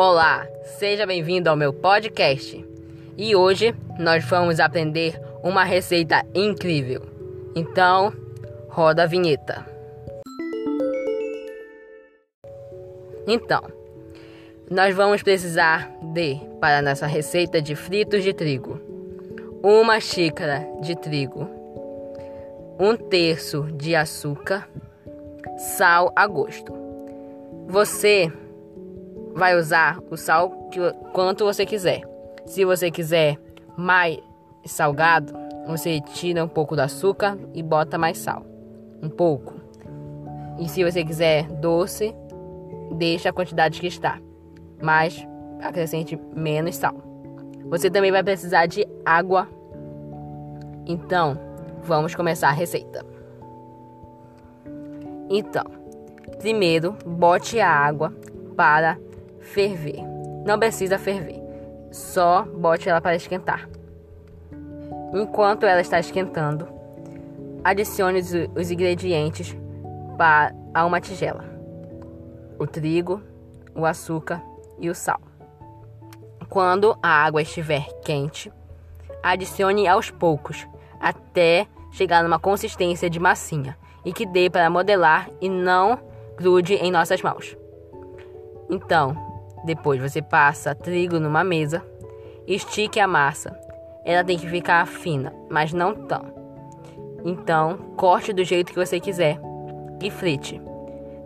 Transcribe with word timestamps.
Olá, 0.00 0.46
seja 0.78 1.04
bem-vindo 1.04 1.50
ao 1.50 1.56
meu 1.56 1.72
podcast. 1.72 2.64
E 3.16 3.34
hoje 3.34 3.74
nós 3.98 4.24
vamos 4.24 4.60
aprender 4.60 5.20
uma 5.42 5.64
receita 5.64 6.24
incrível. 6.32 7.02
Então, 7.52 8.12
roda 8.68 9.02
a 9.02 9.06
vinheta. 9.06 9.66
Então, 13.26 13.60
nós 14.70 14.94
vamos 14.94 15.20
precisar 15.20 15.90
de, 16.14 16.38
para 16.60 16.80
nossa 16.80 17.08
receita 17.08 17.60
de 17.60 17.74
fritos 17.74 18.22
de 18.22 18.32
trigo, 18.32 18.80
uma 19.64 19.98
xícara 19.98 20.64
de 20.80 20.94
trigo, 20.94 21.50
um 22.78 22.94
terço 22.94 23.64
de 23.72 23.96
açúcar, 23.96 24.68
sal 25.76 26.12
a 26.14 26.24
gosto. 26.24 26.72
Você 27.66 28.32
vai 29.34 29.56
usar 29.56 29.98
o 30.10 30.16
sal 30.16 30.50
que, 30.70 30.80
quanto 31.12 31.44
você 31.44 31.64
quiser. 31.64 32.02
Se 32.46 32.64
você 32.64 32.90
quiser 32.90 33.38
mais 33.76 34.18
salgado, 34.64 35.32
você 35.66 36.00
tira 36.00 36.44
um 36.44 36.48
pouco 36.48 36.74
do 36.74 36.80
açúcar 36.80 37.38
e 37.54 37.62
bota 37.62 37.98
mais 37.98 38.18
sal. 38.18 38.44
Um 39.02 39.08
pouco. 39.08 39.54
E 40.58 40.68
se 40.68 40.82
você 40.82 41.04
quiser 41.04 41.44
doce, 41.44 42.14
deixa 42.92 43.28
a 43.28 43.32
quantidade 43.32 43.80
que 43.80 43.86
está. 43.86 44.18
Mas 44.82 45.26
acrescente 45.60 46.18
menos 46.34 46.76
sal. 46.76 46.94
Você 47.66 47.90
também 47.90 48.10
vai 48.10 48.22
precisar 48.22 48.66
de 48.66 48.86
água. 49.04 49.46
Então, 50.86 51.38
vamos 51.82 52.14
começar 52.14 52.48
a 52.48 52.52
receita. 52.52 53.04
Então, 55.30 55.64
primeiro 56.38 56.96
bote 57.04 57.60
a 57.60 57.70
água 57.70 58.12
para 58.56 58.98
ferver. 59.48 60.02
Não 60.46 60.58
precisa 60.58 60.98
ferver, 60.98 61.40
só 61.90 62.42
bote 62.42 62.88
ela 62.88 63.00
para 63.00 63.16
esquentar. 63.16 63.68
Enquanto 65.12 65.64
ela 65.64 65.80
está 65.80 65.98
esquentando, 65.98 66.68
adicione 67.64 68.20
os 68.54 68.70
ingredientes 68.70 69.56
para 70.16 70.54
a 70.72 70.84
uma 70.84 71.00
tigela: 71.00 71.44
o 72.58 72.66
trigo, 72.66 73.22
o 73.74 73.84
açúcar 73.84 74.42
e 74.78 74.88
o 74.88 74.94
sal. 74.94 75.20
Quando 76.48 76.96
a 77.02 77.08
água 77.08 77.42
estiver 77.42 77.86
quente, 78.02 78.50
adicione 79.22 79.86
aos 79.86 80.10
poucos 80.10 80.66
até 80.98 81.66
chegar 81.90 82.22
numa 82.22 82.38
consistência 82.38 83.10
de 83.10 83.20
massinha 83.20 83.76
e 84.04 84.12
que 84.12 84.24
dê 84.24 84.48
para 84.48 84.70
modelar 84.70 85.28
e 85.40 85.48
não 85.48 85.98
grude 86.36 86.74
em 86.74 86.90
nossas 86.90 87.20
mãos. 87.20 87.56
Então, 88.70 89.27
depois 89.68 90.00
você 90.00 90.22
passa 90.22 90.74
trigo 90.74 91.20
numa 91.20 91.44
mesa, 91.44 91.84
estique 92.46 92.98
a 92.98 93.06
massa. 93.06 93.54
Ela 94.02 94.24
tem 94.24 94.38
que 94.38 94.48
ficar 94.48 94.86
fina, 94.86 95.30
mas 95.50 95.74
não 95.74 95.94
tão. 95.94 96.24
Então, 97.22 97.76
corte 97.94 98.32
do 98.32 98.42
jeito 98.42 98.72
que 98.72 98.78
você 98.78 98.98
quiser 98.98 99.38
e 100.02 100.10
frite. 100.10 100.58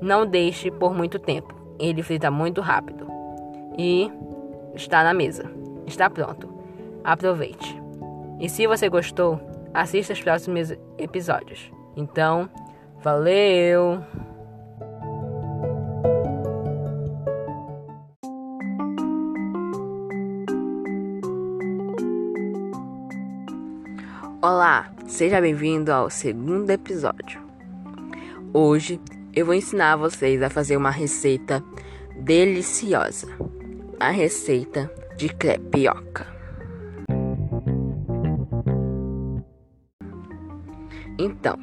Não 0.00 0.24
deixe 0.24 0.70
por 0.70 0.94
muito 0.94 1.18
tempo. 1.18 1.54
Ele 1.78 2.02
frita 2.02 2.30
muito 2.30 2.62
rápido. 2.62 3.06
E 3.76 4.10
está 4.74 5.04
na 5.04 5.12
mesa. 5.12 5.44
Está 5.86 6.08
pronto. 6.08 6.48
Aproveite. 7.04 7.78
E 8.40 8.48
se 8.48 8.66
você 8.66 8.88
gostou, 8.88 9.38
assista 9.74 10.14
os 10.14 10.22
próximos 10.22 10.72
episódios. 10.96 11.70
Então, 11.94 12.48
valeu! 13.02 14.02
Olá, 24.42 24.90
seja 25.06 25.38
bem-vindo 25.38 25.92
ao 25.92 26.08
segundo 26.08 26.70
episódio. 26.70 27.42
Hoje 28.54 28.98
eu 29.34 29.44
vou 29.44 29.54
ensinar 29.54 29.96
vocês 29.96 30.42
a 30.42 30.48
fazer 30.48 30.78
uma 30.78 30.90
receita 30.90 31.62
deliciosa, 32.16 33.28
a 34.00 34.08
receita 34.08 34.90
de 35.14 35.28
crepioca. 35.28 36.26
Então, 41.18 41.58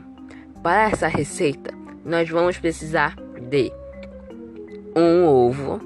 para 0.62 0.92
essa 0.92 1.08
receita, 1.08 1.74
nós 2.06 2.30
vamos 2.30 2.60
precisar 2.60 3.16
de 3.50 3.72
um 4.96 5.26
ovo, 5.26 5.82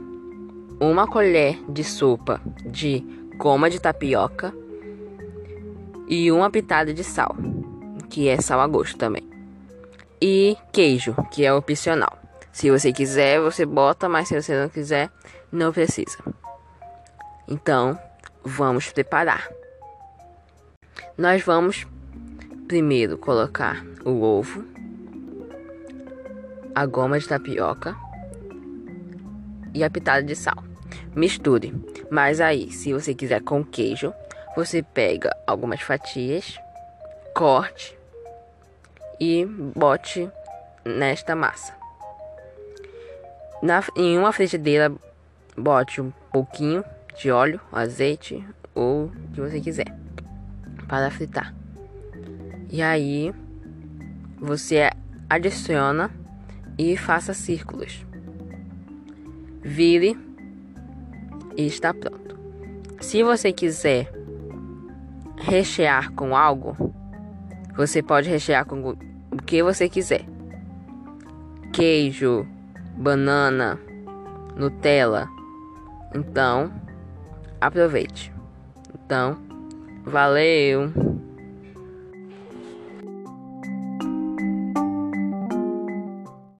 uma 0.78 1.08
colher 1.08 1.58
de 1.70 1.86
sopa 1.86 2.42
de 2.66 3.00
goma 3.38 3.70
de 3.70 3.80
tapioca 3.80 4.54
e 6.08 6.32
uma 6.32 6.50
pitada 6.50 6.94
de 6.94 7.04
sal, 7.04 7.36
que 8.10 8.28
é 8.28 8.40
sal 8.40 8.60
a 8.60 8.68
gosto 8.68 8.98
também. 8.98 9.24
E 10.22 10.56
queijo, 10.72 11.16
que 11.32 11.46
é 11.46 11.54
opcional. 11.54 12.18
Se 12.52 12.70
você 12.70 12.92
quiser, 12.92 13.40
você 13.40 13.66
bota, 13.66 14.10
mas 14.10 14.28
se 14.28 14.40
você 14.40 14.60
não 14.60 14.70
quiser, 14.70 15.10
não 15.52 15.72
precisa. 15.72 16.18
Então, 17.48 17.98
vamos 18.44 18.92
preparar. 18.92 19.50
Nós 21.18 21.44
vamos 21.44 21.88
primeiro 22.68 23.18
colocar 23.18 23.86
o 24.06 24.22
ovo, 24.22 24.64
a 26.74 26.86
goma 26.86 27.20
de 27.20 27.28
tapioca 27.28 27.96
e 29.74 29.84
a 29.84 29.90
pitada 29.90 30.24
de 30.24 30.36
sal. 30.36 30.64
Misture. 31.16 31.74
Mas 32.10 32.40
aí, 32.40 32.72
se 32.72 32.94
você 32.94 33.14
quiser 33.14 33.42
com 33.42 33.64
queijo, 33.64 34.14
você 34.56 34.84
pega 34.84 35.36
algumas 35.48 35.82
fatias, 35.82 36.60
corte 37.34 37.98
e 39.20 39.46
bote 39.46 40.30
nesta 40.84 41.36
massa. 41.36 41.74
Na, 43.62 43.84
em 43.96 44.18
uma 44.18 44.34
frigideira, 44.34 44.92
bote 45.56 46.02
um 46.02 46.12
pouquinho 46.32 46.84
de 47.16 47.32
óleo, 47.32 47.62
azeite 47.72 48.44
ou 48.74 49.06
o 49.06 49.12
que 49.34 49.42
você 49.42 49.62
quiser 49.62 49.94
para 50.88 51.12
fritar. 51.12 51.54
E 52.70 52.82
aí 52.82 53.34
você 54.40 54.90
adiciona 55.30 56.10
e 56.78 56.98
faça 56.98 57.34
círculos. 57.34 58.06
Vire 59.62 60.18
e 61.56 61.68
está 61.68 61.94
pronto. 61.94 62.40
Se 63.00 63.22
você 63.24 63.54
quiser 63.54 64.12
rechear 65.42 66.12
com 66.14 66.36
algo, 66.36 66.94
você 67.76 68.02
pode 68.02 68.30
rechear 68.30 68.66
com 68.66 68.92
o 68.92 69.38
que 69.46 69.64
você 69.64 69.90
quiser. 69.90 70.26
Queijo, 71.74 72.46
banana, 72.98 73.80
Nutella. 74.56 75.28
Então, 76.14 76.72
aproveite. 77.60 78.34
Então, 78.94 79.38
valeu! 80.06 81.11